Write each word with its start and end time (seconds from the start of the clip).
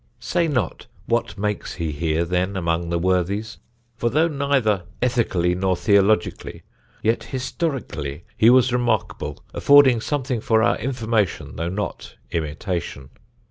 "Say 0.19 0.47
not, 0.47 0.87
what 1.05 1.37
makes 1.37 1.75
he 1.75 1.91
here 1.91 2.25
then 2.25 2.57
amongst 2.57 2.89
the 2.89 2.97
worthies? 2.97 3.59
For 3.95 4.09
though 4.09 4.27
neither 4.27 4.81
Ethically 4.99 5.53
nor 5.53 5.75
Theologically, 5.77 6.63
yet 7.03 7.25
Historically 7.25 8.23
he 8.35 8.49
was 8.49 8.73
remarkable, 8.73 9.43
affording 9.53 10.01
something 10.01 10.41
for 10.41 10.63
our 10.63 10.77
Information 10.79 11.55
though 11.55 11.69
not 11.69 12.15
Imitation. 12.31 13.11